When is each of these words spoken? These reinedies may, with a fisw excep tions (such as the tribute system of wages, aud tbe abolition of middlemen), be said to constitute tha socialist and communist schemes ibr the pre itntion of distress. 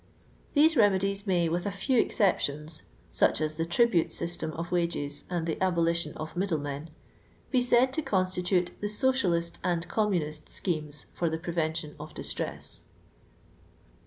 These 0.55 0.73
reinedies 0.73 1.27
may, 1.27 1.47
with 1.47 1.67
a 1.67 1.69
fisw 1.69 2.01
excep 2.01 2.39
tions 2.39 2.81
(such 3.11 3.39
as 3.39 3.55
the 3.57 3.67
tribute 3.67 4.11
system 4.11 4.49
of 4.53 4.71
wages, 4.71 5.25
aud 5.29 5.45
tbe 5.45 5.59
abolition 5.61 6.13
of 6.17 6.35
middlemen), 6.35 6.89
be 7.51 7.61
said 7.61 7.93
to 7.93 8.01
constitute 8.01 8.71
tha 8.81 8.89
socialist 8.89 9.59
and 9.63 9.87
communist 9.87 10.49
schemes 10.49 11.05
ibr 11.19 11.29
the 11.29 11.37
pre 11.37 11.53
itntion 11.53 11.93
of 11.99 12.15
distress. 12.15 12.81